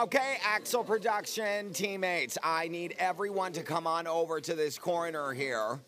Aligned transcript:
Okay, 0.00 0.38
Axel 0.42 0.82
Production 0.82 1.74
teammates, 1.74 2.38
I 2.42 2.68
need 2.68 2.94
everyone 2.98 3.52
to 3.52 3.62
come 3.62 3.86
on 3.86 4.06
over 4.06 4.40
to 4.40 4.54
this 4.54 4.78
corner 4.78 5.34
here. 5.34 5.78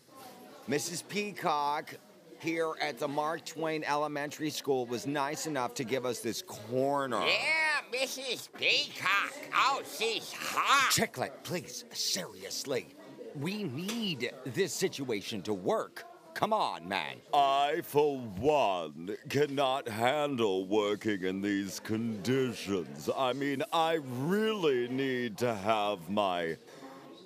Mrs. 0.69 1.01
Peacock 1.07 1.95
here 2.39 2.73
at 2.79 2.99
the 2.99 3.07
Mark 3.07 3.43
Twain 3.43 3.83
Elementary 3.83 4.51
School 4.51 4.85
was 4.85 5.07
nice 5.07 5.47
enough 5.47 5.73
to 5.73 5.83
give 5.83 6.05
us 6.05 6.19
this 6.19 6.43
corner. 6.43 7.25
Yeah, 7.25 7.99
Mrs. 7.99 8.49
Peacock. 8.55 9.33
Oh, 9.51 9.81
she's 9.97 10.31
hot. 10.31 10.91
Chicklet, 10.91 11.31
please, 11.41 11.83
seriously. 11.91 12.89
We 13.33 13.63
need 13.63 14.31
this 14.45 14.73
situation 14.73 15.41
to 15.41 15.55
work. 15.55 16.05
Come 16.33 16.51
on, 16.53 16.87
man. 16.87 17.17
I, 17.33 17.81
for 17.83 18.17
one, 18.17 19.15
cannot 19.29 19.87
handle 19.87 20.65
working 20.65 21.23
in 21.23 21.41
these 21.41 21.79
conditions. 21.79 23.09
I 23.15 23.33
mean, 23.33 23.63
I 23.71 23.99
really 24.19 24.87
need 24.87 25.37
to 25.39 25.53
have 25.53 26.09
my 26.09 26.57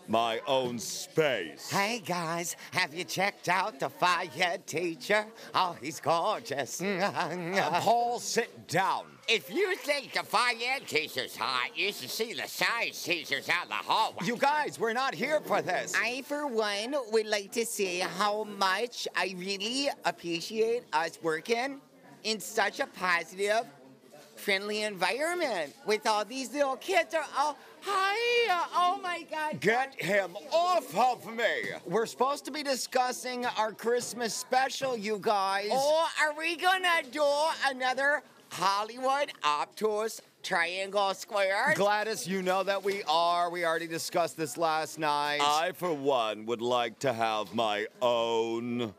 my 0.07 0.39
own 0.47 0.79
space. 0.79 1.69
Hey 1.69 1.99
guys, 1.99 2.55
have 2.71 2.93
you 2.93 3.03
checked 3.03 3.49
out 3.49 3.79
the 3.79 3.89
fire 3.89 4.57
teacher? 4.65 5.25
Oh, 5.53 5.75
he's 5.81 5.99
gorgeous. 5.99 6.81
Uh, 7.17 7.81
Paul, 7.81 8.19
sit 8.19 8.67
down. 8.67 9.05
If 9.27 9.51
you 9.51 9.75
think 9.77 10.13
the 10.13 10.23
fire 10.23 10.79
teacher's 10.85 11.35
hot, 11.35 11.71
you 11.75 11.91
should 11.91 12.09
see 12.09 12.33
the 12.33 12.47
science 12.47 13.03
teachers 13.03 13.49
out 13.49 13.63
in 13.63 13.69
the 13.69 13.75
hallway. 13.75 14.25
You 14.25 14.37
guys, 14.37 14.79
we're 14.79 14.93
not 14.93 15.13
here 15.13 15.41
for 15.41 15.61
this. 15.61 15.93
I, 15.95 16.21
for 16.23 16.47
one, 16.47 16.95
would 17.11 17.27
like 17.27 17.51
to 17.53 17.65
say 17.65 17.99
how 17.99 18.43
much 18.45 19.07
I 19.15 19.35
really 19.37 19.89
appreciate 20.05 20.83
us 20.93 21.19
working 21.21 21.81
in 22.23 22.39
such 22.39 22.79
a 22.79 22.87
positive, 22.87 23.65
friendly 24.37 24.83
environment 24.83 25.75
with 25.85 26.05
all 26.07 26.23
these 26.23 26.53
little 26.53 26.77
kids. 26.77 27.13
Are 27.13 27.25
all 27.37 27.57
hi, 27.81 28.51
uh, 28.51 28.65
oh 28.75 28.99
my 29.01 29.25
God! 29.29 29.59
Get 29.59 29.99
him 30.01 30.35
off 30.51 30.95
of 30.95 31.33
me! 31.33 31.71
We're 31.85 32.05
supposed 32.05 32.45
to 32.45 32.51
be 32.51 32.63
discussing 32.63 33.45
our 33.45 33.71
Christmas 33.71 34.33
special, 34.33 34.95
you 34.95 35.19
guys. 35.21 35.69
Oh, 35.71 36.09
are 36.21 36.37
we 36.37 36.55
gonna 36.55 37.03
do 37.11 37.25
another 37.65 38.23
Hollywood 38.51 39.31
obtuse 39.43 40.21
triangle 40.43 41.13
square? 41.13 41.73
Gladys, 41.75 42.27
you 42.27 42.41
know 42.41 42.63
that 42.63 42.83
we 42.83 43.03
are. 43.07 43.49
We 43.49 43.65
already 43.65 43.87
discussed 43.87 44.37
this 44.37 44.57
last 44.57 44.97
night. 44.99 45.39
I, 45.41 45.71
for 45.73 45.93
one, 45.93 46.45
would 46.45 46.61
like 46.61 46.99
to 46.99 47.11
have 47.11 47.53
my 47.53 47.87
own 48.01 48.93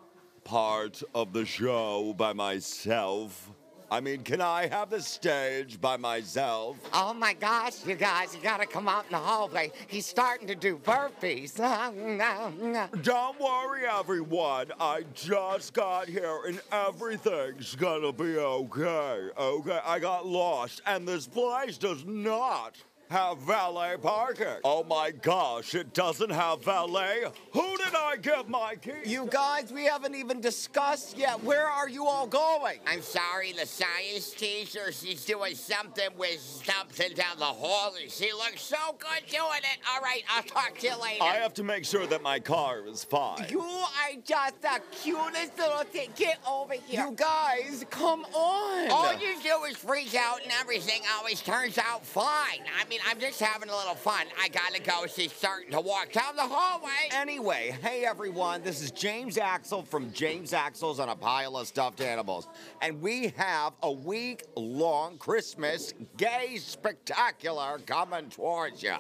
part 0.45 1.03
of 1.15 1.33
the 1.33 1.45
show 1.45 2.15
by 2.17 2.33
myself. 2.33 3.51
I 3.91 4.01
mean, 4.01 4.23
can 4.23 4.43
I 4.43 4.67
have 4.67 4.91
the 4.91 5.01
stage 5.01 5.81
by 5.81 5.97
myself? 5.97 6.77
Oh 6.93 7.15
my 7.15 7.33
gosh, 7.33 7.87
you 7.87 7.95
guys, 7.95 8.35
you 8.35 8.43
gotta 8.43 8.67
come 8.67 8.87
out 8.87 9.07
in 9.07 9.13
the 9.13 9.19
hallway. 9.19 9.73
He's 9.87 10.05
starting 10.05 10.47
to 10.49 10.55
do 10.55 10.77
burpees. 10.77 11.57
Don't 13.03 13.41
worry, 13.41 13.87
everyone. 13.87 14.67
I 14.79 15.05
just 15.15 15.73
got 15.73 16.07
here 16.07 16.41
and 16.47 16.61
everything's 16.71 17.75
gonna 17.77 18.13
be 18.13 18.37
okay. 18.37 19.29
Okay, 19.39 19.81
I 19.85 19.99
got 19.99 20.27
lost, 20.27 20.83
and 20.87 21.09
this 21.09 21.27
place 21.27 21.79
does 21.79 22.05
not 22.05 22.77
have 23.11 23.39
valet 23.39 23.97
parking. 24.01 24.47
Oh 24.65 24.85
my 24.85 25.11
gosh, 25.11 25.75
it 25.75 25.95
doesn't 25.95 26.31
have 26.31 26.65
valet? 26.65 27.25
Who 27.53 27.77
did 27.79 27.95
I 27.95 28.17
give 28.17 28.49
my 28.49 28.77
key? 28.77 28.93
You 29.05 29.27
guys, 29.27 29.73
we 29.73 29.85
haven't 29.85 30.15
even 30.15 30.41
discussed 30.41 31.17
yet. 31.17 31.43
Where 31.43 31.67
are 31.67 31.89
you 31.89 32.07
all 32.07 32.27
going? 32.27 32.79
I'm 32.87 33.03
sorry, 33.03 33.53
the 33.53 33.67
science 33.67 34.31
teacher, 34.31 34.93
she's 34.93 35.25
doing 35.25 35.55
something 35.55 36.09
with 36.17 36.41
something 36.41 37.15
down 37.15 37.39
the 37.39 37.45
hall, 37.45 37.95
and 38.01 38.11
she 38.11 38.33
looks 38.33 38.63
so 38.63 38.77
good 38.99 39.29
doing 39.31 39.63
it. 39.63 39.79
All 39.95 40.03
right, 40.03 40.23
I'll 40.31 40.43
talk 40.43 40.79
to 40.79 40.87
you 40.87 41.01
later. 41.01 41.23
I 41.23 41.37
have 41.37 41.55
to 41.55 41.63
make 41.63 41.85
sure 41.85 42.07
that 42.07 42.23
my 42.23 42.39
car 42.39 42.87
is 42.87 43.05
fine. 43.05 43.47
You 43.49 43.61
are 43.61 43.87
just 44.25 44.61
the 44.61 44.81
cutest 44.91 45.59
little 45.59 45.85
thing. 45.85 46.11
Get 46.17 46.39
over 46.49 46.75
here. 46.75 47.07
You 47.07 47.13
guys, 47.13 47.85
come 47.91 48.25
on. 48.35 48.91
All 48.91 49.13
you 49.15 49.35
do 49.43 49.65
is 49.65 49.77
freak 49.77 50.15
out, 50.15 50.43
and 50.43 50.53
everything 50.61 51.01
always 51.17 51.41
turns 51.41 51.79
out 51.79 52.05
fine. 52.05 52.63
I 52.79 52.85
mean, 52.89 52.98
I'm 53.07 53.21
just 53.21 53.41
having 53.41 53.69
a 53.69 53.77
little 53.77 53.95
fun. 53.95 54.27
I 54.41 54.49
gotta 54.49 54.81
go. 54.81 55.07
She's 55.07 55.33
starting 55.33 55.71
to 55.73 55.81
walk 55.81 56.13
down 56.13 56.37
the 56.37 56.43
hallway. 56.43 57.09
Anyway, 57.13 57.77
hey 57.83 58.05
everyone, 58.05 58.63
this 58.63 58.83
is 58.83 58.91
James 58.91 59.39
Axel 59.39 59.83
from 59.83 60.13
James 60.13 60.53
Axel's 60.53 61.01
on 61.01 61.09
a 61.09 61.17
pile 61.17 61.57
of 61.57 61.67
stuffed 61.67 62.01
animals. 62.01 62.49
And 62.81 63.01
we 63.01 63.29
have 63.37 63.75
a 63.83 63.93
week 63.93 64.45
long 64.57 65.19
Christmas 65.19 65.95
gay 66.17 66.57
spectacular 66.59 67.79
coming 67.87 68.31
towards 68.31 68.83
you. 68.83 68.97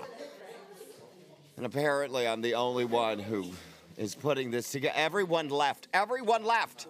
And 1.57 1.67
apparently, 1.67 2.29
I'm 2.29 2.41
the 2.41 2.55
only 2.55 2.85
one 2.85 3.19
who 3.19 3.51
is 3.97 4.15
putting 4.15 4.51
this 4.51 4.71
together. 4.71 4.95
Everyone 4.97 5.49
left. 5.49 5.89
Everyone 5.93 6.45
left. 6.45 6.87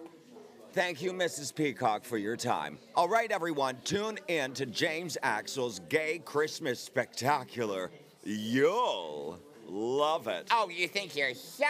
Thank 0.71 1.01
you, 1.01 1.13
Mrs. 1.13 1.53
Peacock, 1.53 2.03
for 2.03 2.17
your 2.17 2.37
time. 2.37 2.77
All 2.95 3.09
right, 3.09 3.31
everyone, 3.31 3.77
tune 3.83 4.19
in 4.27 4.53
to 4.53 4.67
James 4.67 5.17
Axel's 5.23 5.79
Gay 5.89 6.21
Christmas 6.23 6.79
Spectacular. 6.79 7.89
You'll 8.23 9.39
love 9.67 10.27
it. 10.27 10.47
Oh, 10.51 10.69
you 10.69 10.87
think 10.87 11.15
you're 11.15 11.33
so 11.33 11.65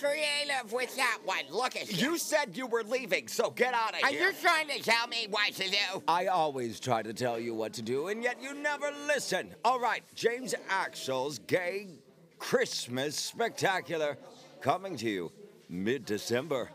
creative 0.00 0.72
with 0.72 0.94
that 0.94 1.18
one? 1.24 1.42
Look 1.50 1.74
at 1.74 1.90
you. 1.90 2.10
You 2.10 2.18
said 2.18 2.56
you 2.56 2.68
were 2.68 2.84
leaving, 2.84 3.26
so 3.26 3.50
get 3.50 3.74
out 3.74 3.94
of 3.94 4.04
Are 4.04 4.08
here. 4.10 4.28
Are 4.28 4.30
you 4.30 4.36
trying 4.40 4.68
to 4.68 4.80
tell 4.80 5.08
me 5.08 5.26
what 5.28 5.52
to 5.54 5.68
do? 5.68 6.02
I 6.06 6.26
always 6.26 6.78
try 6.78 7.02
to 7.02 7.12
tell 7.12 7.40
you 7.40 7.54
what 7.54 7.72
to 7.74 7.82
do, 7.82 8.06
and 8.06 8.22
yet 8.22 8.40
you 8.40 8.54
never 8.54 8.92
listen. 9.08 9.52
All 9.64 9.80
right, 9.80 10.04
James 10.14 10.54
Axel's 10.68 11.40
Gay 11.40 11.88
Christmas 12.38 13.16
Spectacular 13.16 14.16
coming 14.60 14.96
to 14.98 15.10
you 15.10 15.32
mid 15.68 16.04
December. 16.04 16.70